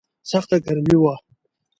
[0.29, 1.13] سخته ګرمي وه.